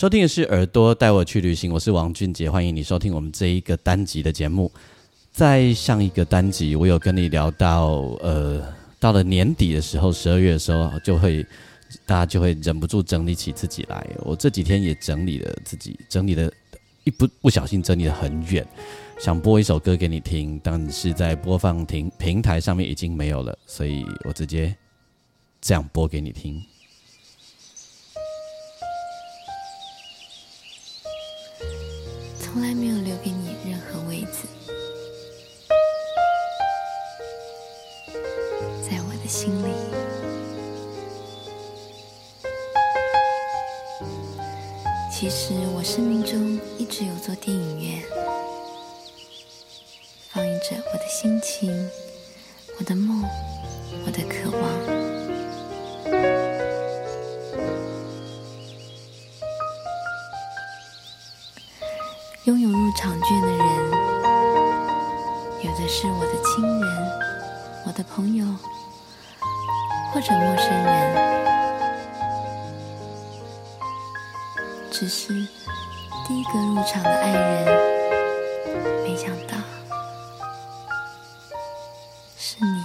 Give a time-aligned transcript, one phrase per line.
[0.00, 4.72] 收听的是耳朵带我去旅行，我是王俊杰，欢迎你收听我们这一个单集的节目。
[5.30, 8.66] 在上一个单集，我有跟你聊到，呃，
[8.98, 11.44] 到了年底的时候，十二月的时候，就会
[12.06, 14.06] 大家就会忍不住整理起自己来。
[14.20, 16.50] 我这几天也整理了自己，整理的
[17.04, 18.66] 一不不小心整理的很远，
[19.18, 24.74] 想播一首歌给你听，但是在播放平平台上面已经没有了，所以我直接
[25.60, 26.58] 这样播给你听。
[32.52, 34.48] 从来没有留给你任何位子，
[38.82, 39.72] 在我的心里。
[45.12, 48.02] 其实我生命中一直有座电影院，
[50.30, 51.88] 放映着我的心情、
[52.80, 53.22] 我的梦、
[54.04, 54.89] 我的渴望。
[63.00, 63.58] 拥有入场券的人，
[65.62, 66.84] 有的是我的亲人、
[67.86, 68.44] 我的朋友，
[70.12, 71.30] 或者陌生人。
[74.90, 75.28] 只是
[76.28, 77.64] 第一个入场的爱人，
[79.02, 79.56] 没想到
[82.36, 82.84] 是你。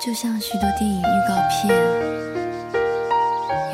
[0.00, 2.15] 就像许多电影预告片。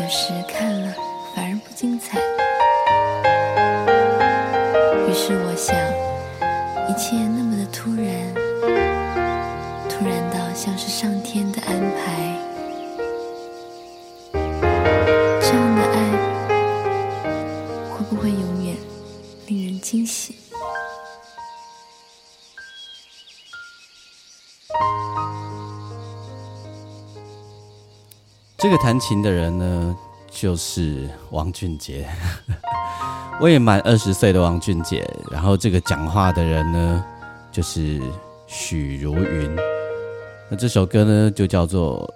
[0.03, 0.93] 有时看了
[1.33, 2.19] 反而不精彩，
[28.83, 29.97] 弹琴的人呢，
[30.29, 32.05] 就是王俊杰。
[33.41, 35.09] 未满二十岁的王俊杰。
[35.31, 37.05] 然后这个讲话的人呢，
[37.53, 38.03] 就是
[38.49, 39.57] 许茹芸。
[40.51, 42.13] 那这首歌呢，就叫做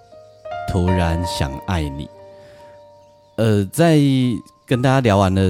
[0.73, 2.05] 《突然想爱你》。
[3.37, 3.97] 呃，在
[4.65, 5.41] 跟大家聊完了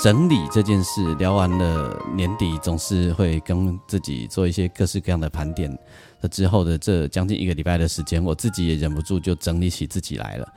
[0.00, 5.76] 整理这件事，聊完了年底总是会跟自己做一些各式各样的盘点。
[6.20, 10.48] 那之后的这将近一个礼拜的时间，我自己也忍不住就整理起自己来了。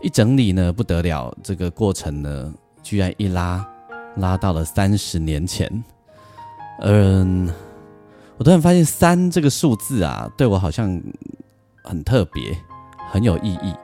[0.00, 3.64] 一整理呢，不得了，这个过程呢，居然一拉
[4.16, 5.84] 拉到了三十年前。
[6.80, 7.52] 嗯，
[8.38, 11.00] 我突然发现三这个数字啊，对我好像
[11.84, 12.56] 很特别，
[13.10, 13.74] 很有意义。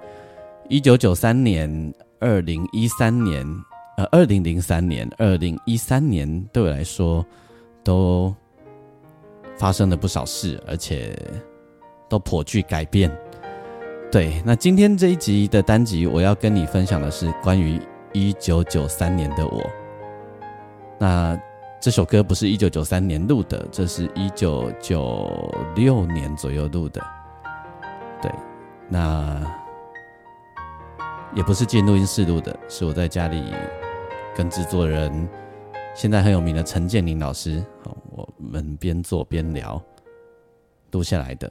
[0.68, 3.46] 一九九三年、二零一三年、
[3.96, 7.24] 呃，二零零三年、二零一三年，对我来说
[7.84, 8.34] 都。
[9.58, 11.18] 发生了不少事，而且
[12.10, 13.10] 都颇具改变。
[14.12, 17.80] 对，那今天这一集的单集，我要跟你分享的是关于
[18.12, 19.64] 一九九三年的我。
[20.98, 21.40] 那
[21.80, 25.26] 这首歌不是一九九三年录的，这是一九九
[25.74, 27.02] 六年左右录的。
[28.20, 28.30] 对，
[28.90, 29.40] 那
[31.34, 33.42] 也不是进录音室录的，是我在家里
[34.36, 35.28] 跟制作人。
[35.94, 37.64] 现在很有名的陈建宁老师，
[38.10, 39.82] 我们边做边聊
[40.92, 41.50] 录下来的。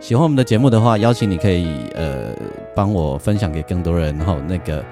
[0.00, 2.34] 喜欢我们的节目的话，邀请你可以呃
[2.74, 4.82] 帮我分享给更多人，然后那个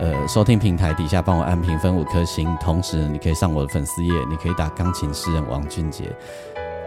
[0.00, 6.04] 呃收听平台底下帮我按评分五颗星，同时你可以上我的粉丝页，你可以打钢琴诗人王俊杰，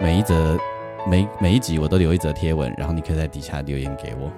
[0.01, 0.57] 每一则
[1.07, 4.29] 每每一集我都留一则贴文，然后你可以在底下留言给我。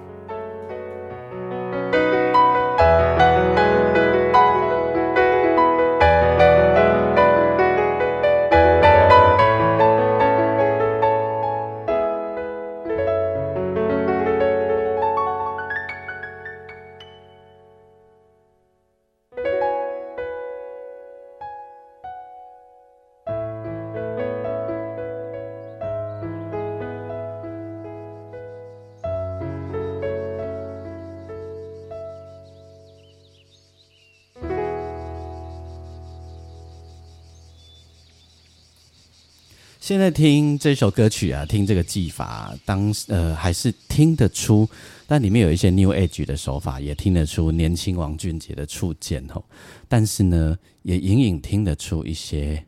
[39.84, 44.66] 现在听这首歌曲啊，听这个技法，当呃还是听得出，
[45.06, 49.44] 但里面有一些 New Age 的手法，也听得出年轻王俊杰的触键吼。
[49.86, 52.64] 但是呢，也隐隐听得出一些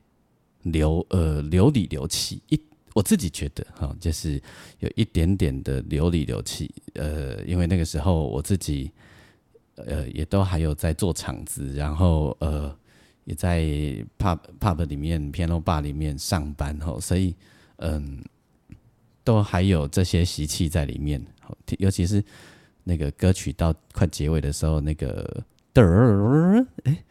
[0.65, 2.61] 流呃流里流气，一
[2.93, 4.39] 我自己觉得哈，就是
[4.81, 6.71] 有一点点的流里流气。
[6.97, 8.91] 呃，因为那个时候我自己
[9.77, 12.77] 呃也都还有在做场子，然后呃。
[13.27, 13.61] 也在
[14.17, 17.35] pub pub 里面，piano bar 里面上班吼，所以
[17.79, 18.25] 嗯，
[19.25, 21.21] 都还有这些习气在里面。
[21.79, 22.25] 尤其是
[22.85, 25.45] 那个歌曲到快结尾的时候，那个
[25.75, 27.05] 嘚儿，哎，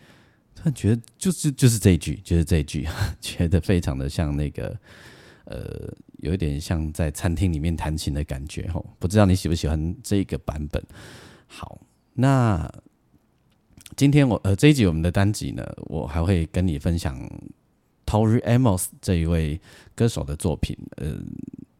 [0.56, 2.88] 突然觉得就是就是这一句，就是这一句，
[3.20, 4.74] 觉得非常的像那个
[5.44, 8.86] 呃，有一点像在餐厅里面弹琴的感觉吼。
[9.00, 10.82] 不知道你喜不喜欢这个版本？
[11.46, 11.82] 好，
[12.14, 12.74] 那。
[13.96, 17.18] 今天我呃这一集我们的单集呢，我还会跟你分享
[18.06, 19.60] Tori Amos 这一位
[19.96, 20.78] 歌手的作品。
[20.98, 21.16] 呃，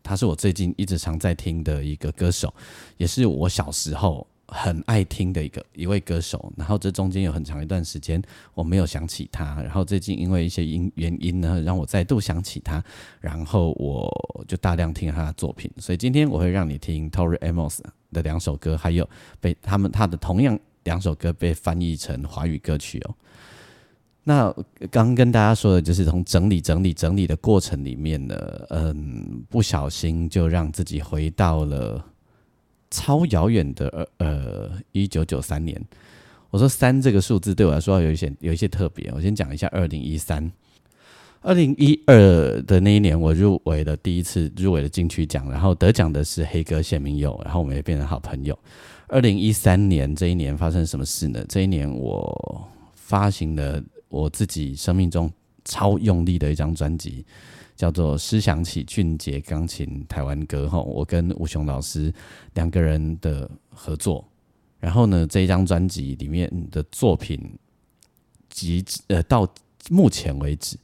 [0.02, 2.54] 他是我最近一直常在听的一个歌手，
[2.96, 6.54] 也是我小时候很爱听的一个一位歌手。
[6.56, 8.22] 然后这中间有很长一段时间
[8.54, 12.82] 我没有想起他，然后最近因为一些因原因呢，让我再度想起他，
[13.20, 15.70] 然后我就大量听他的作品。
[15.80, 17.80] 所以今天我会让你听 Tori Amos
[18.14, 19.10] 的两首歌，还有
[19.42, 20.58] 被他们他的同样。
[20.86, 23.14] 两首歌被翻译成华语歌曲哦。
[24.28, 24.52] 那
[24.90, 28.36] 刚跟大家说的就是从整理、整理、整理的过程里面呢，
[28.70, 32.04] 嗯，不小心就让自己回到了
[32.90, 35.80] 超遥远的呃一九九三年。
[36.50, 39.12] 我说三这个数字对我来说有一些有一些特别。
[39.14, 40.52] 我先讲一下二零一三、
[41.42, 48.58] 二零一二的那一年，我入围了第一次入围了金曲奖，然后得奖的是黑哥谢明佑，然后我们也变成好朋友。
[49.07, 51.46] 二零一三年这一年发生什么事呢？
[51.48, 55.31] 这一年我发行了我自己生命中
[55.63, 57.24] 超用力的一张专辑，
[57.75, 60.80] 叫做《思想起俊杰钢琴台湾歌》哈。
[60.81, 62.12] 我跟吴雄老师
[62.56, 64.28] 两个人的合作，
[64.80, 67.40] 然后呢，这一张专辑里面的作品，
[68.50, 69.48] 及呃到
[69.90, 70.78] 目前为止，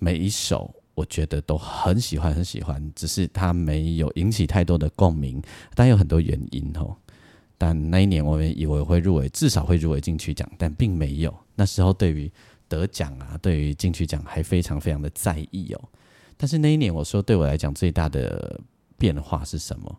[0.00, 5.40] 每一首我觉得都很喜欢，很喜欢，只是它没有引起太多的共鸣，
[5.76, 6.96] 但有很多原因哦。
[7.60, 11.36] 但那一年我们以为会入围，至少会入围金曲奖，但并没有。
[11.56, 12.30] 那时候对于
[12.68, 15.88] 得奖啊，对于金曲奖还非常非常的在意哦。
[16.36, 18.60] 但是那一年我说对我来讲最大的
[18.96, 19.98] 变化是什么？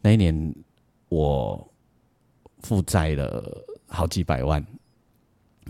[0.00, 0.54] 那一年
[1.08, 1.68] 我
[2.60, 4.64] 负债了好几百万，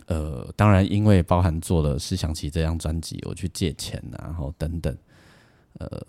[0.05, 4.95] 呃，当然因为包含做了《思想起》这张专辑，我去借钱啊，然后等等，
[5.79, 6.07] 呃，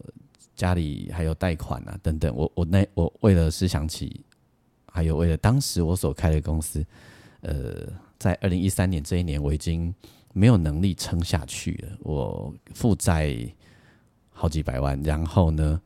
[0.53, 2.35] 家里还有贷款啊，等等。
[2.35, 4.21] 我我那我为了《思想起》。
[4.91, 6.85] 还有为了当时我所开的公司，
[7.41, 7.87] 呃，
[8.17, 9.93] 在二零一三年这一年，我已经
[10.33, 11.97] 没有能力撑下去了。
[12.01, 13.35] 我负债
[14.31, 15.79] 好几百万，然后呢，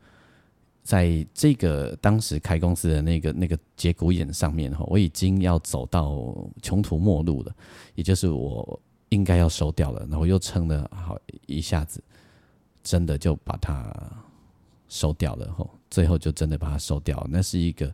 [0.82, 7.54] 在这个当时开公司的那个那个节骨眼上面哈，我已经要走到穷途末路了，
[7.94, 8.80] 也就是我
[9.10, 10.06] 应该要收掉了。
[10.10, 12.02] 然后又撑了好一下子，
[12.82, 13.92] 真的就把它
[14.88, 15.52] 收掉了。
[15.52, 17.26] 吼，最后就真的把它收掉。
[17.30, 17.92] 那是一个。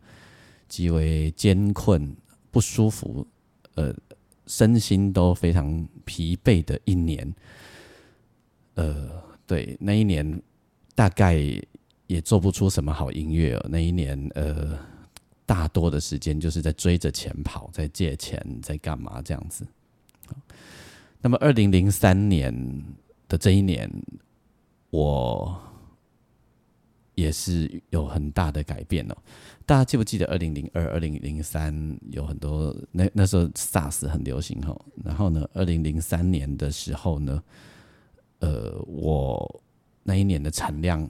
[0.70, 2.16] 极为艰困、
[2.50, 3.26] 不舒服，
[3.74, 3.92] 呃，
[4.46, 7.34] 身心都非常疲惫的一年。
[8.74, 9.10] 呃，
[9.46, 10.40] 对，那一年
[10.94, 11.36] 大概
[12.06, 13.56] 也做不出什么好音乐。
[13.56, 14.78] 哦那一年，呃，
[15.44, 19.66] 大多的时间就是在追着钱跑，在借钱，在干嘛这样子。
[21.20, 22.54] 那么，二零零三年
[23.28, 23.90] 的这一年，
[24.90, 25.60] 我。
[27.20, 29.16] 也是有很大的改变哦。
[29.66, 34.80] 大家记不记得二零零二、二零零三有很多那那时候 SARS 很流行哦。
[35.04, 37.42] 然后呢，二零零三年的时候呢，
[38.40, 39.62] 呃，我
[40.02, 41.08] 那一年的产量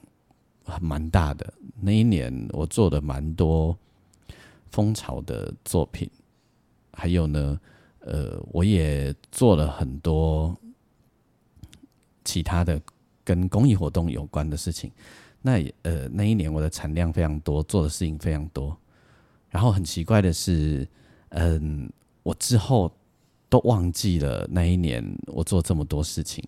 [0.65, 1.53] 还蛮大的。
[1.81, 3.77] 那一年我做的蛮多
[4.71, 6.11] 蜂巢的作品，
[6.93, 7.59] 还有呢，
[8.01, 10.55] 呃，我也做了很多
[12.25, 12.81] 其他的
[13.25, 14.91] 跟公益活动有关的事情。
[15.43, 18.77] 那呃，那一年我的产量非常多，做的事情非常多。
[19.49, 20.87] 然后很奇怪的是，
[21.31, 21.91] 嗯，
[22.23, 22.93] 我之后
[23.49, 26.45] 都忘记了那一年我做这么多事情。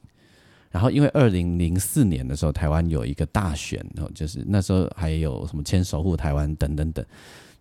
[0.71, 7.05] 然后因为二零零四年的时候，台湾有一个大选，然后就是那时候还有什么签守护台湾等等等。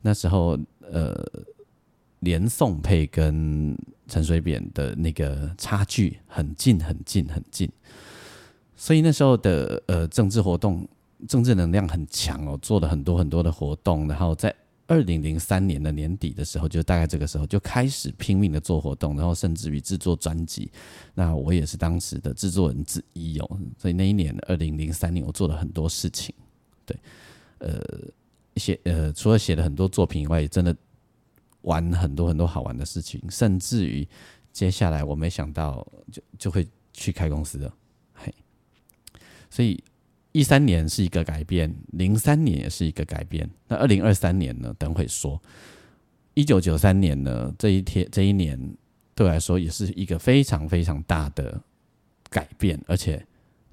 [0.02, 1.26] 那时候呃，
[2.20, 3.76] 连宋配跟
[4.08, 7.68] 陈水扁的那个差距很近很近很近，
[8.76, 10.88] 所以那时候的呃政治活动。
[11.28, 14.54] 政治能量很强哦，做了很多很多的活动，然后在
[14.88, 20.70] 二零零三年的年底的时候，就大概这个时候就开始拼命的做活动，然后甚至于制作专辑。
[21.14, 26.36] 那我也是当时的制作人之一哦，所以那一年二零零三年，我做了很多事情。
[26.86, 26.98] 对，
[27.60, 27.80] 呃，
[28.58, 30.76] 写呃，除了写了很多作品以外，也真的
[31.62, 34.06] 玩很多很多好玩的事情，甚至于
[34.52, 37.74] 接下来我没想到就就会去开公司了，
[38.14, 38.34] 嘿，
[39.50, 39.82] 所以。
[40.34, 43.50] 一三年是一个改变，零三年也是一个改变。
[43.68, 44.74] 那二零二三年呢？
[44.80, 45.42] 等会说。
[46.34, 47.54] 一九九三年呢？
[47.60, 48.58] 这一天这一年
[49.14, 51.62] 对我来说也是一个非常非常大的
[52.30, 53.22] 改变，而且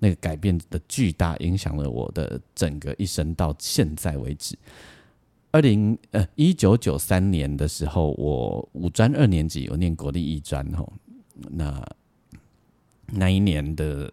[0.01, 4.59] 那个改变的巨大影响了我的整个一生到现在为止。
[5.53, 10.93] 二零呃一九九三年的时候，我五专二年级，我念国立艺专吼。
[11.51, 11.87] 那
[13.07, 14.13] 那一年的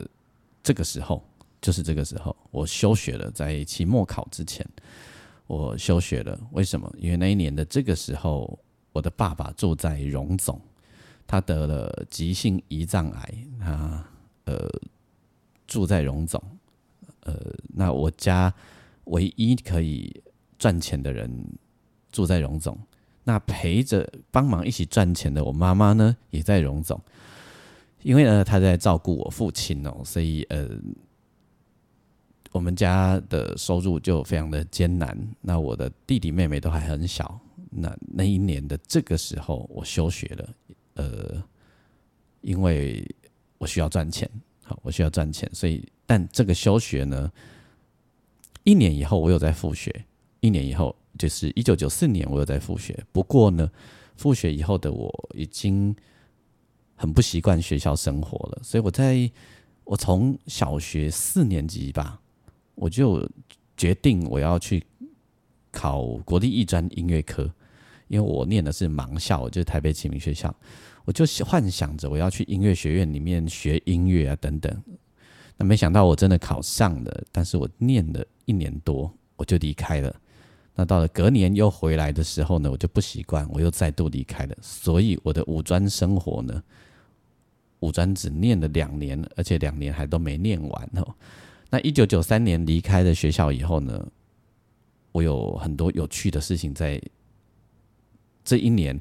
[0.62, 1.24] 这个时候。
[1.66, 4.64] 就是这个时候，我休学了，在期末考之前，
[5.48, 6.40] 我休学了。
[6.52, 6.94] 为什么？
[6.96, 8.60] 因为那一年的这个时候，
[8.92, 10.62] 我的爸爸住在荣总，
[11.26, 14.06] 他得了急性胰脏癌，他
[14.44, 14.70] 呃
[15.66, 16.40] 住在荣总，
[17.22, 17.34] 呃，
[17.74, 18.54] 那我家
[19.06, 20.22] 唯一可以
[20.60, 21.28] 赚钱的人
[22.12, 22.78] 住在荣总，
[23.24, 27.02] 那陪着帮忙一起赚钱的我妈妈呢，也在荣总，
[28.04, 30.70] 因为呢，她在照顾我父亲哦，所以呃。
[32.56, 37.38] 我们家的收入就非常的艰难，那我的弟弟妹妹都还很小，
[37.70, 40.50] 那那一年的这个时候我休学了，
[40.94, 41.44] 呃，
[42.40, 43.06] 因为
[43.58, 44.30] 我需要赚钱，
[44.64, 47.30] 好，我需要赚钱，所以但这个休学呢，
[48.64, 49.94] 一年以后我有在复学，
[50.40, 53.70] 一年以后就是一九九四年我有在复学，不过呢，
[54.16, 55.94] 复学以后的我已经
[56.96, 59.30] 很不习惯学校生活了，所以我在
[59.84, 62.22] 我从小学四年级吧。
[62.76, 63.28] 我就
[63.76, 64.84] 决定我要去
[65.72, 67.44] 考国立艺专音乐科，
[68.08, 70.54] 因为我念的是盲校，就是台北启明学校。
[71.06, 74.84] 我就幻想着我要去音乐学院里面学音乐啊等等。
[75.56, 80.14] 那没想到我真的考上了，但是我念了一年多我就离开了。
[80.74, 84.58] 那到了隔年又回来的时候呢，我就不习惯，我又再度离开了。
[84.62, 86.62] 所以我的五专生活呢，
[87.80, 91.16] 五专只念了两年，而且两年还都没念完哦。
[91.76, 94.08] 那一九九三年离开了学校以后呢，
[95.12, 97.02] 我有很多有趣的事情在
[98.46, 98.98] 这一年，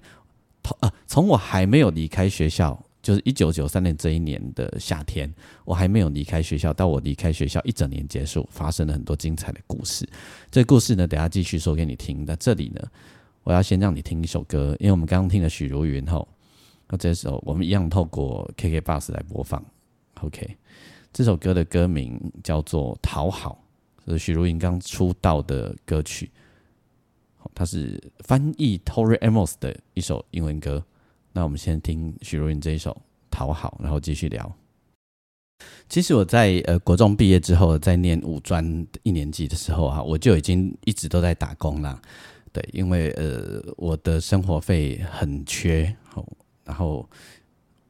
[0.81, 5.33] 啊，从我还没有离开学校，就是一九九三年这一年的夏天，
[5.65, 10.05] 我还没有离开学校，到我离开学校一整年结束，发生了很多精彩的故事。
[10.51, 12.25] 这故事呢，等下继续说给你听。
[12.27, 12.85] 那这里呢，
[13.45, 16.27] 我要先让你听一首歌，因为我们刚刚听了许茹芸后，
[16.89, 19.65] 那这时候我们一样透过 KK Bus 来播放
[20.23, 20.57] ，OK。
[21.15, 23.65] 这首歌的歌名叫做《讨好》，
[24.13, 26.29] 是许茹芸刚出道的歌曲。
[27.55, 30.85] 它是翻译 Tori Amos 的一首英文歌。
[31.33, 32.91] 那我们先听许茹芸这一首
[33.31, 34.53] 《讨好》，然后继续聊。
[35.89, 42.03] 其实我在呃国中毕业之后，在念五专一年级的时候啊，我就已经一直都在打工了。
[42.53, 45.95] 对，因为呃我的生活费很缺，
[46.65, 47.09] 然后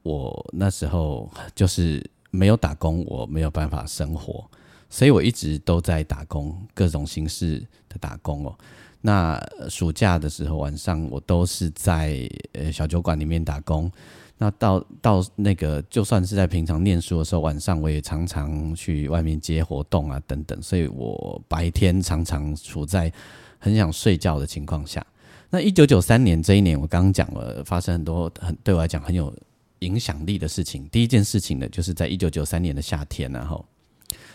[0.02, 2.04] 我那时候就是。
[2.35, 4.45] 没有打工，我没有办法生活，
[4.91, 8.59] 所以我一直都在打工，各种形式的打工哦。
[9.00, 13.91] 那暑假的时候，晚上我都是在呃小酒馆里面打工。
[14.37, 20.61] 那到到那个，就算是在平常念书的时候，晚上我也常常去外面接活动啊等等。
[20.61, 23.12] 所以我白天常常处在
[23.59, 25.05] 很想睡觉的情况下。
[25.50, 29.33] 那一九九三年这一年，我刚刚讲了，发生很多很对我来讲很有。
[29.81, 33.64] 影响力的事情，第一件事情呢，就是在一九九三年的夏天，然后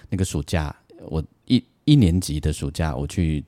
[0.10, 0.76] 那个暑假，
[1.08, 3.44] 我一一年级的暑假，我去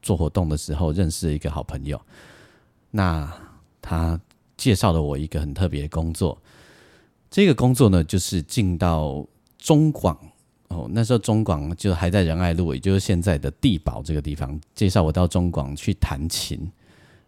[0.00, 2.00] 做活动的时候，认识了一个好朋友。
[2.90, 3.30] 那
[3.82, 4.18] 他
[4.56, 6.40] 介绍了我一个很特别的工作，
[7.30, 9.26] 这个工作呢，就是进到
[9.58, 10.18] 中广
[10.68, 16.70] 哦，那时候中广就还在仁爱路，也就是现在的地堡这个地方，介绍我到中广去弹琴。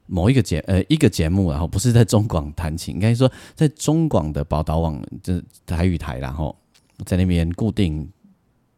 [0.07, 6.57] 某一个节呃一个节目，然后不是在中广弹琴，应该说在中广的宝岛网，就是台语台，然后
[7.05, 8.09] 在那边固定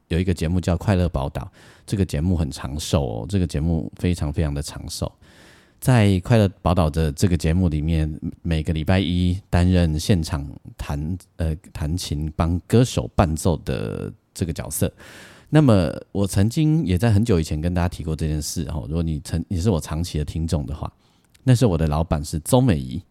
[0.09, 1.43] 有一个节目叫《快乐宝岛》，
[1.87, 5.11] 这个节目很长寿哦，这个节目非常非常的长寿。
[5.79, 10.45] 在《快乐宝岛》的这个节目里面，每个礼拜一担任现场
[10.77, 14.93] 弹呃弹琴帮歌手伴奏的这个角色。
[15.51, 20.91] 那么我曾经也在很久以前跟大家提过这件事哦，如果你曾你是我长期的听众的话。
[21.45, 23.03] 那时候我的老板是周美仪，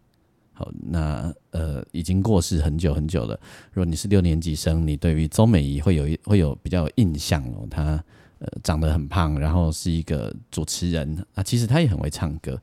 [0.54, 3.40] 好，那呃已经过世很久很久了。
[3.72, 7.68] 如果你是六年级生，你对于周美仪会有一会有比较有印象哦。
[7.70, 8.04] 她
[8.40, 12.60] 呃长得很胖，然后是一个主持人啊，其实她也很会唱歌。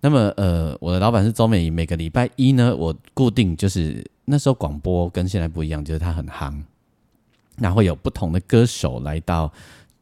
[0.00, 6.62] 那么呃，我的老板是周美仪，每个礼拜一呢，我固定就是那时候广播跟现在不一样，就是他很夯，
[7.56, 9.52] 那会有不同的歌手来到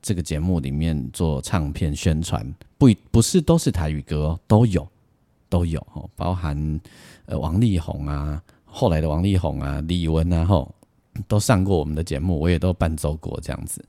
[0.04, 2.46] 这个节目里面做唱片宣传，
[2.76, 4.86] 不不是都是台语歌哦，都有
[5.48, 6.54] 都有哦，包含
[7.24, 10.74] 呃王力宏啊，后来的王力宏啊，李玟啊，吼
[11.26, 13.82] 都上过我们的节目，我也都伴奏过这样子。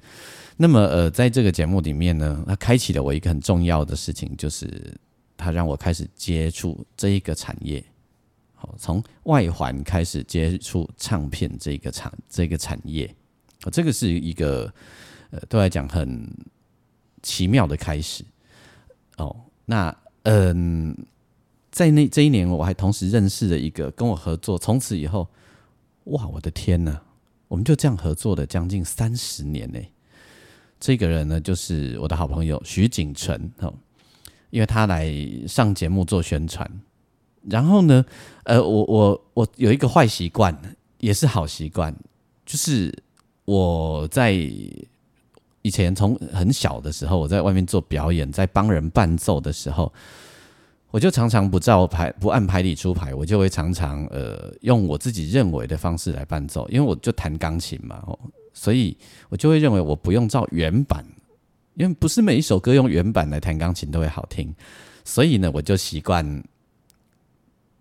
[0.56, 4.98] 那么呃，在这个节目里面呢，它开启了我一个很重要的事情，就是
[5.36, 7.84] 它让我开始接触这一个产业，
[8.54, 13.14] 好，从外环开始接触唱片这个产这个产业。
[13.72, 14.72] 这个是一个
[15.32, 16.30] 呃，对来讲很
[17.22, 18.24] 奇妙的开始
[19.18, 19.36] 哦。
[19.66, 20.96] 那嗯，
[21.72, 25.28] 在那这一年，我还同时认识了一个跟我合作，从此以后，
[26.06, 27.02] 哇，我的天呐，
[27.48, 29.80] 我们就这样合作了将近三十年呢。
[30.80, 33.74] 这个人呢，就是我的好朋友徐景纯哦，
[34.52, 35.14] 因为他来
[35.48, 36.70] 上节目做宣传，
[37.44, 38.06] 然后呢，
[38.44, 40.56] 呃，我我我有一个坏习惯，
[41.00, 41.96] 也是好习惯，
[42.46, 42.94] 就是。
[43.46, 44.34] 我在
[45.66, 49.92] 以前从很小的时候，我在外面做表演，在帮人伴奏的时候，
[50.92, 58.06] 我就常常不照牌，不按牌理出牌，我就会常常呃用我自己认为的方式来伴奏，因为我就弹钢琴嘛，
[58.54, 58.96] 所以
[59.30, 61.04] 我就会认为我不用照原版，
[61.74, 64.54] 因为不是每一首歌用原版来弹钢琴都会好听，
[65.04, 66.24] 所以呢，我就习惯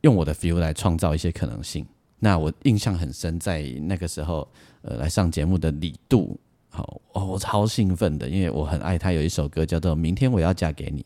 [0.01, 1.85] 用我的 feel 来创造一些可能性。
[2.19, 4.49] 那我印象很深，在那个时候。
[4.87, 6.39] 呃，来上节目的李杜，
[6.75, 9.13] 好哦，我超兴奋的，因为我很爱他。
[9.13, 11.03] 有一首歌叫做《明天我要嫁给你》，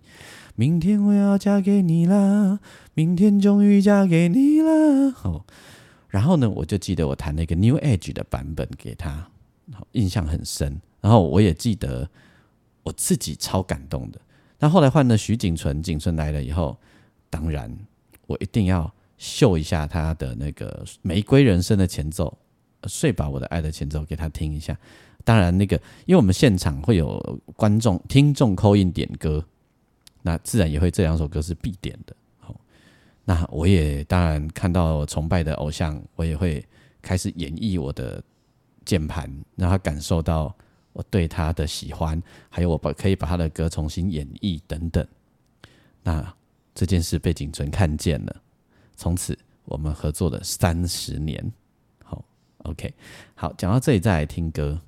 [0.55, 2.59] 明天我要嫁给你啦，
[2.95, 5.11] 明天终于嫁给你啦。
[5.11, 5.45] 好，
[6.09, 9.29] 然后呢，我就记得我弹了一个 New Age 的版本给他，
[9.75, 10.81] 好，印象很深。
[11.03, 12.09] 然后我也记得
[12.83, 14.19] 我自己超感动的。
[14.59, 16.79] 那后来换了徐景纯，景纯来了以后，
[17.29, 17.71] 当然
[18.27, 22.39] 我一定要秀一下他的那个《玫瑰人生》的前奏。
[22.87, 24.75] 睡吧，我的爱的前奏给他听一下。
[25.29, 27.21] 当然，那个因为我们现场会有
[27.55, 29.45] 观众、听众扣印点歌，
[30.23, 32.17] 那自然也会这两首歌是必点的。
[32.39, 32.59] 好，
[33.27, 36.65] 那我也当然看到崇拜的偶像，我也会
[37.03, 38.25] 开始演绎我的
[38.87, 40.57] 键盘，让他感受到
[40.95, 45.07] 我对他的喜欢，还有我把可以把他的歌重新演绎等等。
[46.03, 46.35] 那
[46.75, 48.35] 这件事被景纯看见了，
[48.97, 51.53] 从此我们合作了三十年。
[52.03, 52.25] 好
[52.63, 52.95] OK，
[53.35, 54.81] 好，讲到这里再来听歌，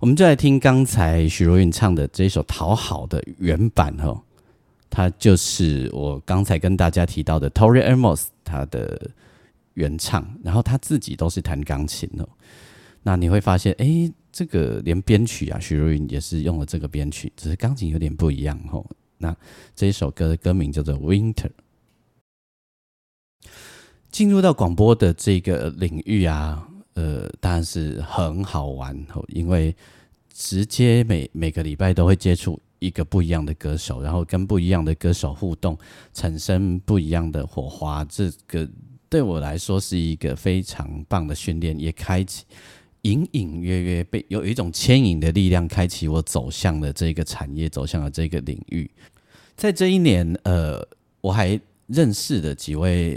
[0.00, 4.20] 我们就来听刚才许茹芸唱的这一首《讨好》的原版哦，
[4.88, 9.10] 它就是我刚才跟大家提到的 Tori Amos 他的
[9.74, 12.28] 原唱，然后他自己都是弹钢琴哦。
[13.02, 18.84] 那你会发现，哎，这个连编曲啊，许茹芸也是用了这个编曲，只是钢琴有点不一样哦。
[19.16, 19.34] 那
[19.74, 21.48] 这一首歌的歌名叫做《Winter》。
[24.10, 26.67] 进入到广播的这个领域啊。
[26.98, 29.72] 呃，当然是很好玩，因为
[30.34, 35.78] 直接每每个礼拜都会接触一个不一样的歌手，然后跟不一样的歌手互动，
[36.12, 38.04] 产生不一样的火花。
[38.06, 38.68] 这个
[39.08, 42.44] 对我来说是一个非常棒的训练，也开启
[43.02, 48.90] 隐隐约约被有一种牵引的力量，开启我走向了这个产业，走向了这个领域。
[49.54, 50.84] 在这一年，呃，
[51.20, 53.16] 我还认识了几位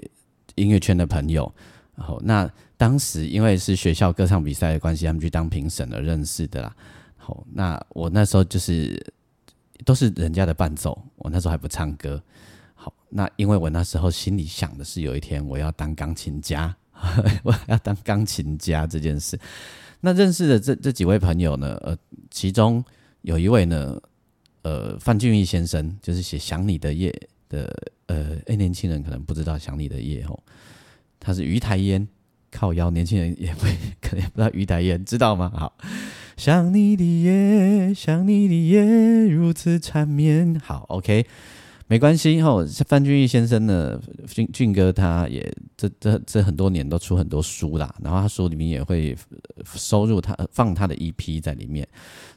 [0.53, 1.51] 音乐圈的朋友，
[1.95, 2.47] 然后那。
[2.81, 6.75] 当时因为是学校歌唱比赛的关系，他们去当评审而认识的啦。
[7.15, 8.99] 好，那我那时候就是
[9.85, 12.19] 都是人家的伴奏，我那时候还不唱歌。
[12.73, 16.75] 好，那因为我那时候心里想的是有一天我要当钢琴家，
[17.45, 19.39] 我要当钢琴家这件事。
[19.99, 21.95] 那认识的这这几位朋友呢，呃，
[22.31, 22.83] 其中
[23.21, 24.01] 有一位呢，
[24.63, 27.11] 呃，范俊义先生，就是写《想你的夜》
[27.55, 30.39] 的，呃，哎，年轻人可能不知道《想你的夜》哦，
[31.19, 32.07] 他是鱼台烟。
[32.51, 35.51] 靠腰，年轻人也会可能也不知道于台烟知道吗？
[35.55, 35.77] 好，
[36.35, 40.59] 想你的夜，想你的夜如此缠绵。
[40.59, 41.25] 好，OK，
[41.87, 42.41] 没关系。
[42.41, 49.17] 哈，范俊义先生呢，俊俊哥他也这这这很多年都出很多书啦，然后他书里面也会
[49.65, 51.87] 收入他放他的 EP 在里面。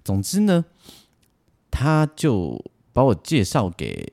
[0.05, 0.64] 总之呢，
[1.70, 4.07] 他就把我介绍给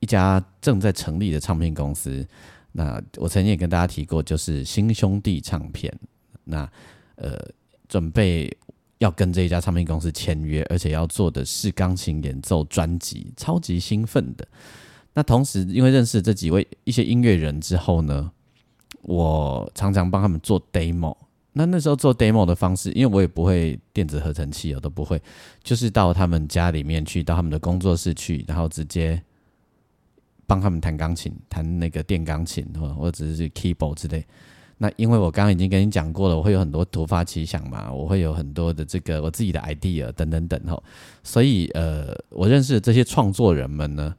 [0.00, 2.26] 一家正在成立的唱片公司。
[2.72, 5.92] 那我曾经也跟大家提过，就是新兄弟唱片，
[6.44, 6.70] 那
[7.16, 7.38] 呃
[7.88, 8.56] 准备
[8.98, 14.46] 要跟这一家唱片公司签约，而且要做的是钢琴演奏专辑，超级兴奋的。
[15.12, 18.30] 那同时，因为认识这几位一些音乐人之后呢，
[19.02, 21.16] 我常常帮他们做 demo，
[21.52, 25.20] 那那时候做 demo 的方式，因为我也不会电子合成器，我都不会，
[25.64, 29.20] 就是到他们家里面去，到他们的工作室去，然后直接
[30.50, 34.26] 帮他们弹钢琴，弹那个电钢琴或或者是 keyboard 之类。
[34.78, 40.82] 那因为我刚刚已经跟你讲过了，我会有很多突发奇想嘛，我会有很多的这个我自己的 idea 等等等吼，
[41.22, 44.12] 所以呃，我认识的这些创作人们呢，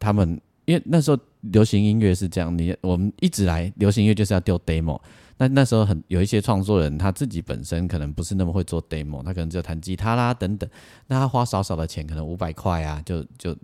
[0.00, 5.00] 他们因为那时候流行音乐是这样，你我们一直来流行音乐就是要丢 demo，
[5.36, 10.68] 那那时候很有一些创作人他自己本身可能不是那么会做 demo，他可能只有弹吉他啦等等，
[11.06, 13.56] 那他花少少的钱，可能五百块啊，就就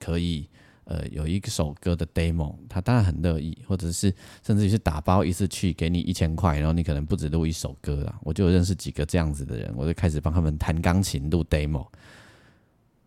[0.00, 0.48] 可以。
[0.90, 4.10] 呃，有一首歌的 demo，他当然很乐意，或者是
[4.42, 8.18] 甚至于是打包一次去给你一千块，然后你可能不止录一首歌啦。
[8.22, 11.86] 我就认识几个这样子的人，我就开始帮他们弹钢琴录 demo。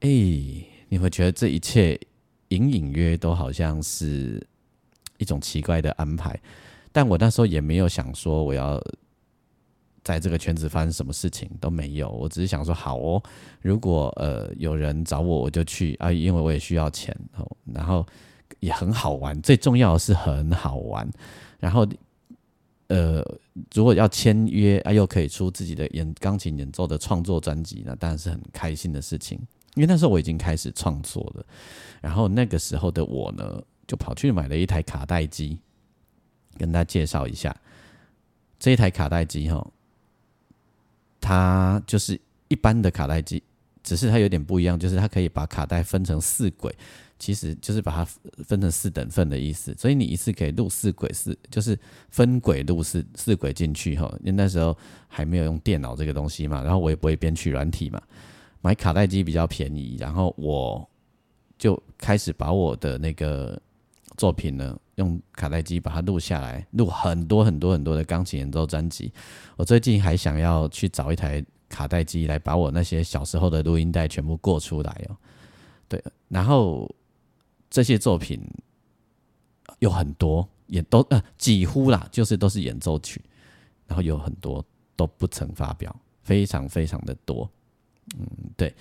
[0.01, 0.07] 哎，
[0.89, 1.99] 你会觉得这一切
[2.49, 4.45] 隐隐约都好像是
[5.17, 6.39] 一种奇怪的安排，
[6.91, 8.79] 但我那时候也没有想说我要。
[10.03, 13.21] 在这个圈子发生什么事情都没有，我只是想说好哦，
[13.61, 18.03] 如果呃有人找我，我就去啊，因为我也需要钱哦，然后
[18.61, 21.07] 也很好玩，最重要的是很好玩，
[21.59, 21.87] 然后
[22.87, 23.23] 呃
[23.75, 29.37] 如果要签约啊，又可以出自己的演钢琴演奏的创作专辑，那当然是很开心的事情，
[29.75, 31.45] 因为那时候我已经开始创作了，
[32.01, 35.59] 然后那个时候的我呢，就跑去买了一台卡带机，
[36.57, 37.55] 跟大家介绍一下
[38.57, 39.63] 这一台卡带机哈。
[41.21, 43.41] 它就是一般的卡带机，
[43.83, 46.75] 只是它有点不一样，就是它可以把卡带分成四轨，
[47.19, 48.03] 其实就是把它
[48.43, 49.73] 分成四等份的意思。
[49.77, 51.77] 所以你一次可以录四轨，四就是
[52.09, 54.11] 分轨录四四轨进去哈。
[54.21, 54.75] 因为那时候
[55.07, 58.01] 还没有用电脑这个东西嘛，然后我也不会编曲软体嘛，
[58.61, 60.85] 买卡带机比较便宜，然后我
[61.57, 63.61] 就开始把我的那个
[64.17, 64.77] 作品呢。
[64.95, 69.11] 用卡带机把它录下来，录很多很多很多的钢琴演奏专辑。
[69.55, 75.17] 我最近还想要去找一台卡带机来把我那些小时候的录音带全部过出来哦。
[75.87, 76.87] 对，然后
[77.67, 78.39] 这些作品
[79.79, 83.19] 有很多，也都呃几乎啦，就是都是演奏曲，
[83.87, 84.63] 然后有很多
[84.95, 87.49] 都不曾发表，非常非常的多。
[88.19, 88.71] 嗯，对，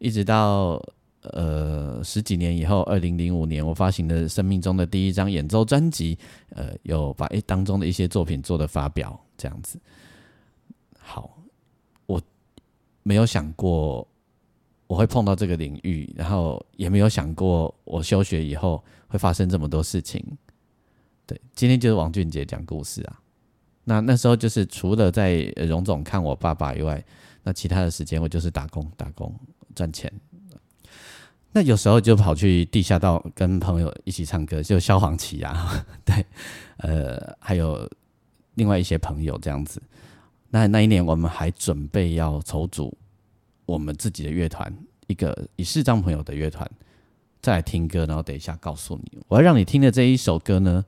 [0.00, 0.82] 一直到。
[1.22, 6.16] 呃，十几年以后，二零零五年，我发行的生命中的第一张演奏专辑，
[6.50, 9.78] 呃，有把诶当中的一些作品做的发表，这样子。
[10.96, 11.36] 好，
[12.06, 12.22] 我
[13.02, 14.06] 没有想过
[14.86, 20.24] 我会碰到这个领域，然后也没有想过我休学以后会发生这么多事情。
[21.26, 23.20] 对，今天就是王俊杰讲故事啊。
[23.84, 27.04] 那那时候就是除了在荣总看我爸爸以外，
[27.42, 29.34] 那其他的时间我就是打工打工
[29.74, 30.12] 赚钱。
[31.52, 36.24] 那有时候就跑去地下道跟朋友一起唱歌，就消防旗啊， 对，
[36.76, 37.88] 呃，还有
[38.54, 39.82] 另外一些朋友这样子。
[40.50, 42.96] 那那一年我们还准备要筹组
[43.66, 44.72] 我们自己的乐团，
[45.06, 46.70] 一个以视障朋友的乐团，
[47.40, 48.04] 再来听歌。
[48.06, 50.84] 然后等一下告诉你，我要让你听的这一首歌呢，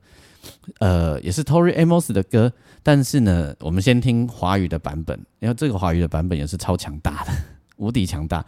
[0.79, 7.31] 呃，也是 Tori Amos 的歌，但是呢，我们先听华语的版本，因为这个华语的版本也是超强大的，
[7.77, 8.45] 无敌强大。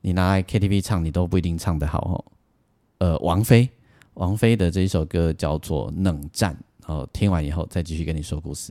[0.00, 2.24] 你拿来 KTV 唱，你都不一定唱得好哦。
[2.98, 3.68] 呃，王菲，
[4.14, 6.52] 王菲的这一首歌叫做《冷战》，
[6.86, 8.70] 然后听完以后再继续跟你说故事。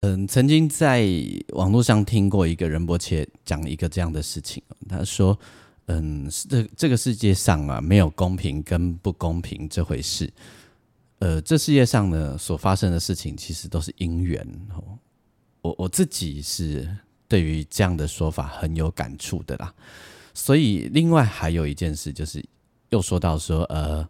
[0.00, 1.08] 嗯，曾经在
[1.50, 5.38] 网络上听过一个仁波切讲一个这样的事情，他说
[5.86, 10.32] ：“嗯，这这个世界上啊，没有公平跟不公平这回事。
[11.20, 14.98] 呃，这世界上呢，所发生的事情其实都是因缘哦。
[15.62, 16.88] 我我自己是。”
[17.26, 19.72] 对于这样的说法很有感触的啦，
[20.34, 22.44] 所以另外还有一件事就是
[22.90, 24.06] 又说到说呃，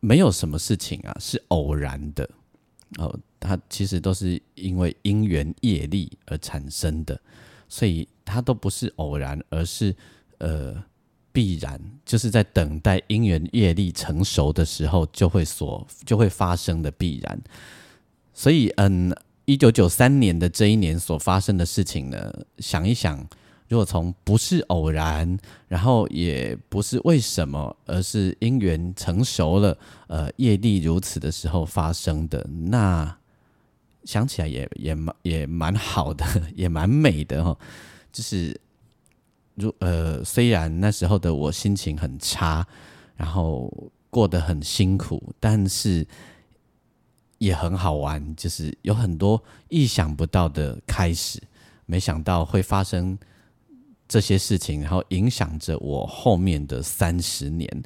[0.00, 2.28] 没有什么事情啊是偶然的。
[2.98, 7.20] 哦，它其实都是因为因缘业力而产生的，
[7.68, 9.94] 所以它都不是偶然，而是
[10.38, 10.82] 呃
[11.32, 17.38] 必然，就是在等待因缘业力成熟的时候就会所就会发生的必然，
[18.32, 19.14] 所以嗯。
[19.48, 23.26] 一九九三年的这一年所发生的事情呢，想一想，
[23.66, 33.16] 如果从不是偶然，然后也不是为什么，而是因缘成熟了，呃，业力如此的时候发生的，那
[34.04, 37.56] 想起来也也蛮 也蛮好的，也蛮美的哈。
[38.12, 38.54] 就是
[39.54, 42.66] 如呃，虽然那时候的我心情很差，
[43.16, 43.72] 然后
[44.10, 46.06] 过得很辛苦，但是。
[47.48, 51.42] 也很好玩，就是有很多意想不到的开始，
[51.86, 53.18] 没想到会发生
[54.06, 57.82] 这些事情，然后影响着我后面的三十年。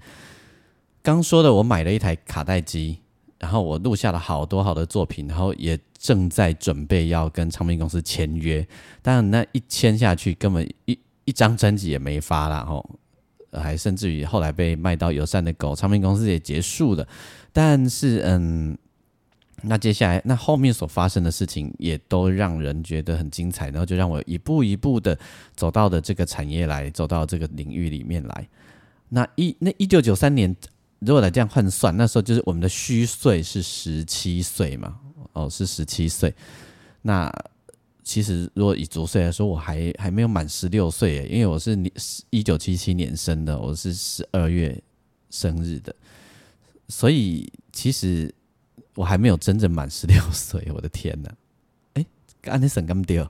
[1.00, 2.98] 刚说的，我买了一台卡带机，
[3.38, 8.66] 然后我录下了好多好的作品，然后也正在准备要跟唱片公司签约，
[9.00, 12.84] 但那一签下去，根本一一张专辑也没发了，吼，
[13.52, 17.06] 还甚至于后来被卖到友善的狗，唱片公司也结束了。
[17.52, 18.78] 但是，嗯，
[19.62, 25.18] 那接下来那后面所发生的事情，也都让人觉得很精彩，然后就让我一步一步的
[25.56, 28.48] 走到的这个产业来，走到这个领域里面来。
[29.08, 30.54] 那一那一九九三年。
[31.04, 35.00] 如果来这样换算，那时候就是我们的虚岁是十七岁嘛？
[35.32, 36.32] 哦，是十七岁。
[37.00, 37.28] 那
[38.04, 41.92] 其实如果以足岁来说，我还还没有满十六岁，因为我是年
[42.30, 44.80] 一九七七年生的，我是十二月
[45.28, 45.92] 生日的，
[46.86, 48.32] 所以其实
[48.94, 50.66] 我还没有真正满十六岁。
[50.74, 51.30] 我的天呐！
[51.94, 52.06] 哎，
[52.44, 53.28] 安尼省咁丢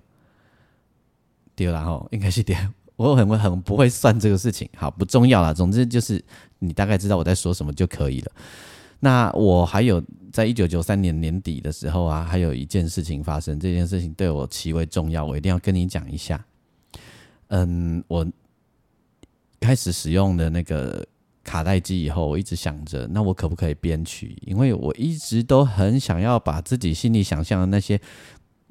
[1.55, 2.57] 丢了吼，应该是丢。
[2.97, 5.53] 我很很不会算这个事情，好不重要啦。
[5.53, 6.23] 总之就是
[6.59, 8.33] 你大概知道我在说什么就可以了。
[9.01, 10.01] 那我还有
[10.33, 16.45] 在一九九三年年底的时候啊，还有一件事情发生，这件事情对我极为重要，我一定要跟你讲一下。
[17.49, 18.25] 嗯，我
[19.59, 21.05] 开始使用的那个
[21.45, 24.37] 卡带机以后，我一直想着，那我可不可以编曲？
[24.47, 28.01] 因为我一直都很想要把自己心里想象的那些。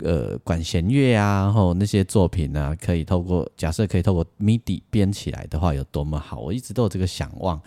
[0.03, 6.39] 呃，管弦乐啊，然后那些作品啊，可以透过假设可以透过 MIDI 编起来的话，有多么好！
[6.39, 7.61] 我一直都有这个想望，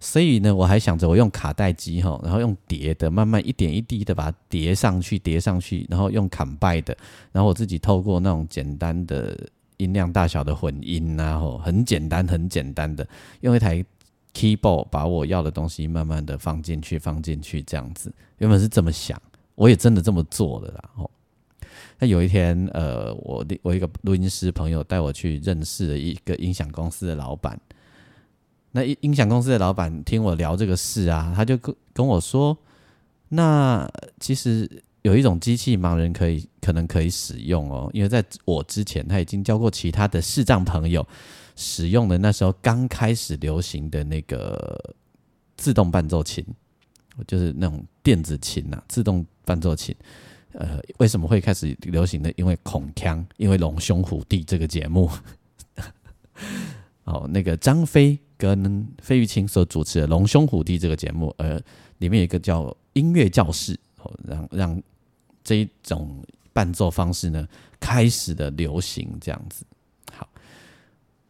[0.00, 6.96] 所以呢，我还想着我用卡带机哈，然后用叠的，慢慢一点一滴的把它叠上去，叠上去，然后用砍拜的，
[7.32, 9.38] 然后我自己透过那种简单的
[9.76, 13.06] 音量大小的混音啊，吼，很简单很简单的，
[13.42, 13.84] 用一台
[14.34, 19.20] keyboard 把我要的东西慢慢的放进去，放进去这样子，原本是这么想，
[19.54, 21.10] 我也真的这么做的啦，吼。
[22.00, 27.58] 那有一天，呃，我我一个录音师朋友带我去认识了一个音响公司的老板。
[28.72, 32.58] 那音音响公司的老板听我聊这个事啊，他就跟跟我说
[33.30, 34.68] ：“那其实
[35.02, 41.06] 有一种机器盲人可以可能可以使用哦，因为在我之前他已经教过其他的视障朋友
[41.56, 44.96] 使用的那时候刚开始流行的那个
[45.58, 46.42] 自动伴奏琴，
[47.26, 49.94] 就是那种电子琴呐，自动伴奏琴。”
[50.56, 52.30] 呃，为什么会开始流行呢？
[52.36, 55.10] 因为孔腔，因为龙兄虎弟这个节目，
[57.02, 61.60] 哦，那个张飞跟费玉清所主持的《龙兄虎弟》这个节目，呃，
[61.98, 63.76] 里面有一个叫音乐教室，
[64.24, 64.82] 让让
[65.42, 66.24] 这一种
[66.54, 67.46] 伴奏方式呢
[67.78, 69.66] 开始的流行，这样子。
[70.10, 70.26] 好，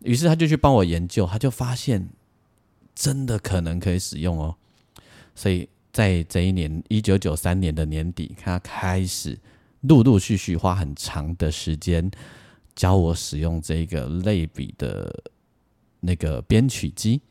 [0.02, 2.08] 于是他就去帮我研究，他就发现
[2.94, 4.54] 真的可能可以使用哦，
[5.34, 5.68] 所以。
[5.94, 9.38] 在这一年，一九九三年的年底，他开始
[9.82, 12.10] 陆陆续续花很长的时间
[12.74, 15.22] 教我使用这个类比的
[16.00, 17.22] 那个编曲机，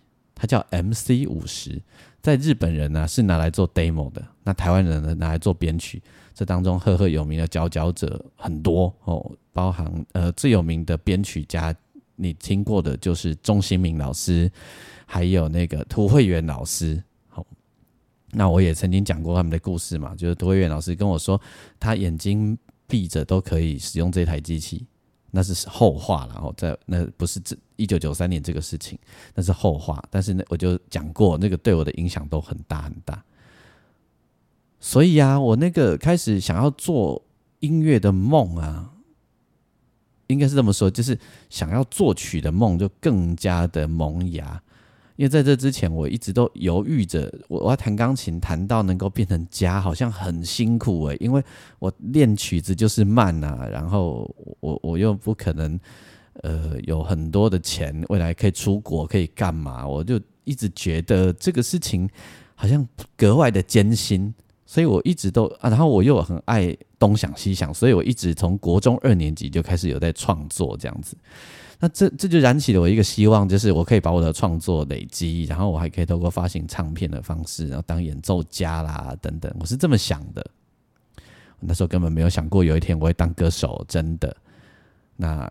[0.44, 1.82] 它叫 MC 五十，
[2.22, 6.04] 在日本人呢是拿来做 demo 的，那台湾人呢拿来做编曲。
[6.34, 11.74] 这当中赫赫有名的佼佼者很多哦，包含呃最有名的编曲家，
[12.18, 14.52] 你听过的就是钟兴民老师，
[15.06, 17.02] 还有那个涂慧源老师。
[17.30, 17.48] 好
[18.32, 21.40] 那我也曾经讲过他们的故事嘛，就是涂慧远老师跟我说，
[21.80, 24.86] 他眼睛闭着都可以使用这台机器，
[25.32, 26.34] 那是后话了。
[26.34, 28.98] 然后在那不是这一九九三年这个事情，
[29.36, 30.04] 那是后话。
[30.10, 33.24] 但是呢，我就讲过，那个对我的影响都很大很大。
[34.80, 37.24] 所以啊，我那个开始想要做
[37.60, 38.92] 音乐的梦啊，
[40.28, 41.18] 应该是这么说，就是
[41.50, 44.62] 想要作曲的梦就更加的萌芽。
[45.16, 51.44] 因为在这之前，我一直都犹豫着，我我要弹钢琴，弹到能够变成家，好像很辛苦诶，因为
[51.78, 54.28] 我练曲子就是慢呐，然后
[54.60, 55.80] 我我又不可能，
[56.42, 59.88] 呃，有很多的钱，未来可以出国，可以干嘛？
[59.88, 62.10] 我就一直觉得这个事情
[62.56, 64.34] 好像格外的艰辛，
[64.66, 71.16] 所以我一直都啊，然后我又很爱东想西想，所以我一直从国中二年级就开始有在创作这样子。
[71.80, 79.54] 那这这就燃起了我一个希望，就是我可以把我的创作累积，然后我还可以透过发行唱片的方式，然后当演奏家啦等等。
[79.60, 80.46] 我是这么想的，
[81.60, 84.36] 那时候根本没有想过有一天我会当歌手，真的。
[85.16, 85.50] 那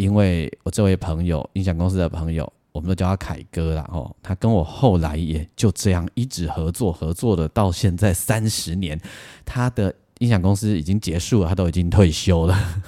[0.00, 8.98] 因为我这位朋友，音响公司的朋友，我们都叫他凯哥啦，哦，他跟我后来也就这样一直合作，合作的到现在三十年，
[9.44, 12.82] 他的音响公司已经结束了，他都已经退休了。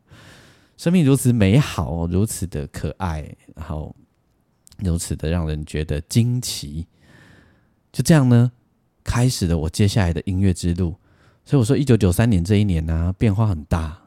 [0.76, 3.96] 生命如此美好，如此的可爱，然后
[4.76, 6.86] 如此的让人觉得惊奇。
[7.90, 8.52] 就这样呢，
[9.02, 10.94] 开始了我接下来的音乐之路。
[11.46, 13.99] 所以我说，一九九三年这一年呢，变化很大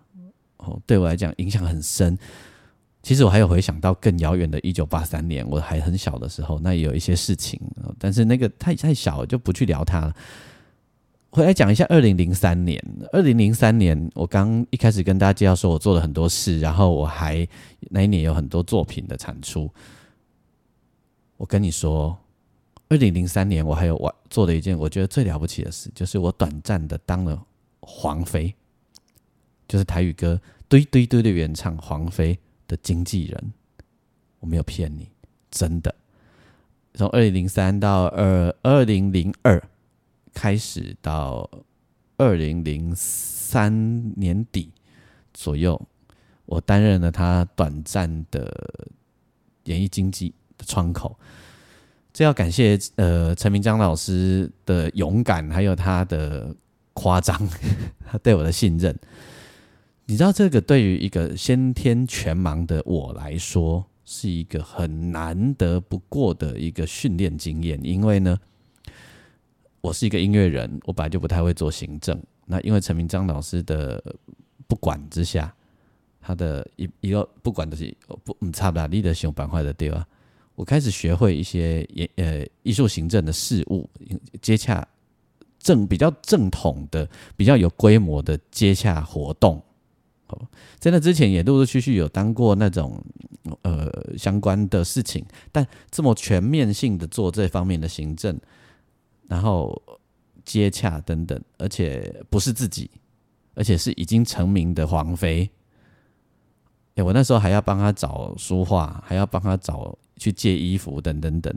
[0.66, 2.18] 哦，对我来讲影响很深。
[3.02, 7.60] 其实我还有回想到更遥远的1983年，我还很小的时候，那也有一些事情，
[8.00, 10.16] 但是那个太太小，就不去聊它了。
[11.30, 17.46] 回来讲一下2003年，2003年我刚一开始跟大家介绍说我做了很多事，然后我还
[17.90, 19.70] 那一年有很多作品的产出。
[21.36, 22.16] 我跟你说
[22.88, 27.44] ，2003年我还有我做的一件我觉得最了不起的事，就是我短暂的当了
[27.82, 28.54] 皇妃，
[29.68, 32.40] 就是台语歌堆堆堆的原唱黄飞。
[32.66, 33.54] 的经纪人，
[34.40, 35.10] 我没有骗你，
[35.52, 35.94] 真的。
[36.94, 39.62] 从二零零三到二二零零二
[40.34, 41.48] 开始，到
[42.16, 44.72] 二零零三年底
[45.34, 45.80] 左右，
[46.46, 48.50] 我担任了他短暂的
[49.66, 51.20] 演艺经济的窗口。
[52.14, 56.56] 这要感谢呃陈明章老师的勇敢，还有他的
[56.94, 57.38] 夸张，
[58.10, 58.98] 他对我的信任。
[60.06, 67.80] 你知道这个对于一个先天全盲的我来说，是一个很难得不过的一个训练经验。
[67.84, 68.38] 因为呢，
[69.80, 72.22] 我是一个音乐人，我本来就不太会做行政。
[72.46, 74.04] 那因为陈明章老师的
[74.68, 75.54] 不管之下，
[76.20, 80.06] 他的一一个不管的是不嗯差不多，你的使用板块的对吧？
[80.56, 83.90] 我开始学会一些也呃艺术行政的事物，
[84.42, 84.86] 接洽
[85.60, 89.64] 正比较正统的、比较有规模的接洽活动。
[90.80, 93.04] 在那之前也陆陆续续有当过那种
[93.62, 98.40] 呃相关的事情，但这么全面性的做这方面的行政，
[99.28, 99.82] 然后
[100.46, 102.90] 接洽等等，而且不是自己，
[103.56, 105.50] 而且是已经成名的皇妃。
[106.96, 111.52] 哎，我那时候还要帮他找书画，还要帮他找去借衣服等等等，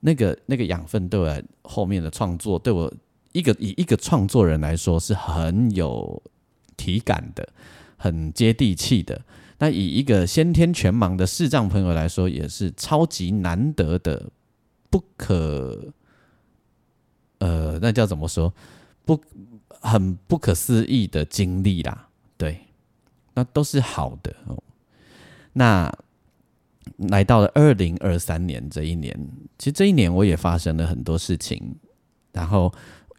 [0.00, 2.90] 那个那个养分对我后面的创作，对我
[3.32, 6.22] 一个以一个创作人来说是很有
[6.76, 7.46] 体感的。
[8.04, 9.22] 很接地气的，
[9.58, 14.28] 那以一个先天全盲的视障朋友来说，也是超级难得的，
[14.90, 15.94] 不可，
[17.38, 18.52] 呃，那叫怎么说？
[19.06, 19.18] 不，
[19.80, 22.10] 很不可思议的经历啦。
[22.36, 22.66] 对，
[23.32, 24.62] 那都是好的哦。
[25.54, 25.90] 那
[26.98, 29.18] 来到了二零二三年这一年，
[29.58, 31.76] 其实这一年我也发生了很多事情，
[32.32, 32.70] 然后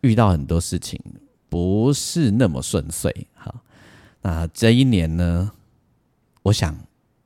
[0.01, 1.01] 遇到很多事情，
[1.49, 3.27] 不是那么顺遂。
[3.33, 3.63] 好。
[4.25, 5.51] 那这一年呢？
[6.41, 6.75] 我想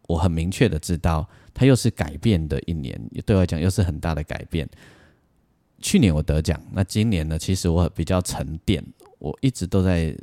[0.05, 4.67] 我很明确的知道，它又是改变的一年，对我来讲又是很大的改变。
[5.79, 7.39] 去年我得奖，那今年呢？
[7.39, 8.83] 其实我比较沉淀，
[9.17, 10.13] 我一直都在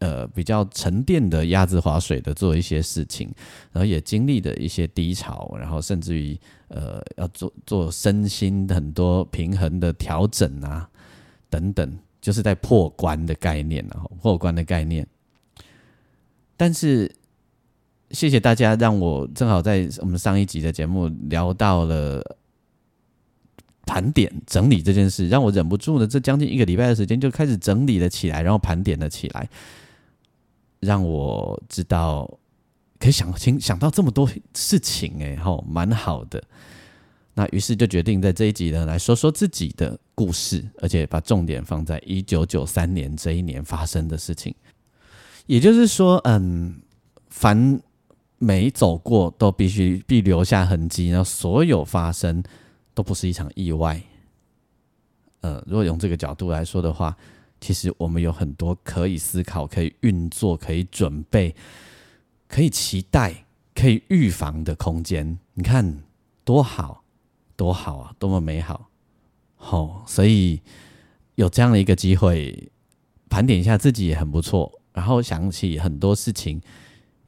[0.00, 3.32] 呃比较沉淀的鸭子划水的做一些事情，
[3.72, 10.86] 然后也经历了一些低潮，然后甚至于呃要做做身心很多平衡的调整啊
[11.48, 15.06] 等等，就是在破关的概念，然后破关的概念。
[16.60, 17.10] 但是，
[18.10, 22.22] 谢谢大家让我正好在我们上一集的节目聊到了
[23.86, 29.48] 盘点整理这件事，让我忍不住呢，这将近一个礼拜的时间就开始整理了起来，然后盘点了起来，
[30.80, 32.30] 让我知道
[32.98, 36.44] 可以想清想到这么多事情，哎，吼，蛮好的。
[37.32, 44.54] 那于是就决定在这一集呢来说说自己的故事，而且把重点放在一九九三年这一年发生的事情。
[45.50, 46.80] 也就是说，嗯，
[47.28, 47.80] 凡
[48.38, 52.40] 每走过都必须必留下痕迹，然后所有发生
[52.94, 54.00] 都不是一场意外。
[55.40, 57.16] 呃，如果用这个角度来说的话，
[57.60, 61.52] 其实我们有很多可以思考、可以运作、可以准备、
[62.46, 65.36] 可以期待、可以预防的空间。
[65.54, 66.04] 你看
[66.44, 67.02] 多好，
[67.56, 68.88] 多好啊，多么美好！
[69.56, 70.60] 好，所以
[71.34, 72.70] 有这样的一个机会，
[73.28, 74.79] 盘点一下自己也很不错。
[74.92, 76.60] 然后想起很多事情，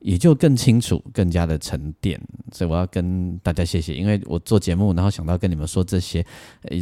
[0.01, 2.20] 也就更清楚、更加的沉淀。
[2.53, 6.27] 所以我要跟大家谢谢，因为我做节目，然后想到跟你们说这些，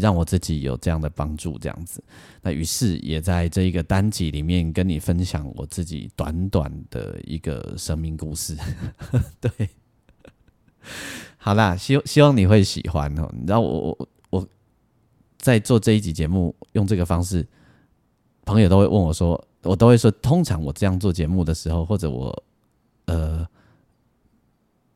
[0.00, 2.02] 让我自己有这样的帮助，这样子。
[2.40, 8.56] 那于是也在这一个单集里面跟你分享我自己短短的一个生命故事。
[9.38, 9.68] 对，
[11.36, 13.30] 好啦，希希望你会喜欢哦。
[13.34, 14.48] 你知道我我我
[15.36, 17.46] 在做这一集节目，用这个方式，
[18.46, 19.38] 朋友都会问我说。
[19.62, 22.42] 我都会说，通常我这样做节目的时候，或者我
[23.04, 23.46] 呃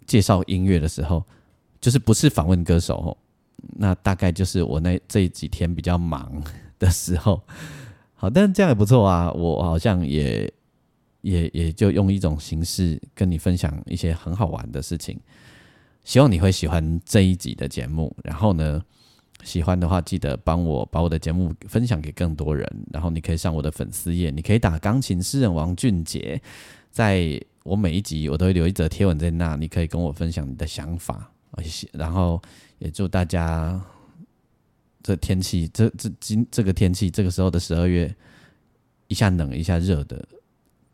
[0.06, 1.22] 介绍音乐的时候，
[1.80, 3.16] 就是不是访问歌手，
[3.76, 6.42] 那大概就是我那这几天比较忙
[6.78, 7.42] 的时候。
[8.14, 10.50] 好，但这样也不错啊，我好像也
[11.20, 15.20] 也也就用一种形式跟你分享一些很好玩的事情，
[16.04, 18.16] 希望你会喜欢这一集的节目。
[18.22, 18.82] 然后呢？
[19.42, 22.66] 喜欢的话，记得帮我把我的节目分享给更多人。
[22.92, 26.40] 然后你可以上我的粉丝页，你可以打钢琴诗人王俊杰，
[26.90, 31.30] 在我每一集我都会留一则贴文在那，你可以跟我分享你的想法，
[31.92, 32.40] 然后
[32.78, 33.78] 也祝大家
[35.02, 38.14] 这天气，这这今这个天气，这个时候的十二月，
[39.08, 40.26] 一下冷一下热的，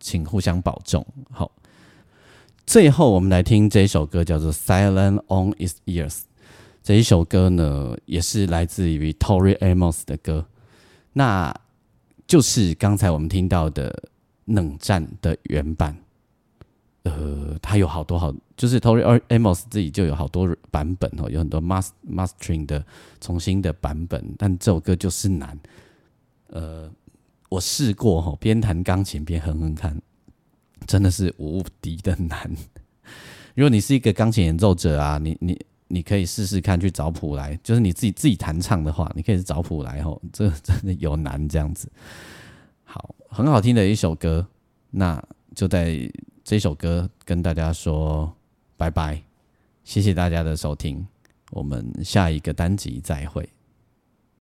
[0.01, 1.07] 请互相保重。
[1.31, 1.53] 好，
[2.67, 6.09] 最后我们来听这一首歌，叫做《Silent on Its Ears》。
[6.83, 10.47] 这一首歌呢，也是来自于 Tori Amos 的歌，
[11.13, 11.55] 那
[12.27, 14.09] 就是刚才我们听到的
[14.47, 15.97] 冷战的原版。
[17.03, 22.85] 呃，它有好多好，就是 Tori Amos 自己就有好多版本哦，有很多 mastering 的
[23.21, 25.59] 重新的版本，但这首歌就是难。
[26.49, 26.91] 呃，
[27.49, 30.01] 我试过哈，边弹钢琴边哼哼看，
[30.87, 32.55] 真的是无敌的难。
[33.55, 35.59] 如果你是一个钢琴演奏者啊，你你
[35.91, 41.91] 你可以试试看去找谱来，就是你自己自己弹唱的话，你可以找谱来吼， 这真的有难这样子。
[42.85, 44.47] 好，很好听的一首歌，
[44.91, 45.23] 那
[45.55, 46.11] 就在。
[46.43, 48.33] 这首歌跟大家说
[48.77, 49.23] 拜拜，
[49.85, 51.07] 谢谢大家的收听，
[51.53, 53.49] 我们下一个单集再会。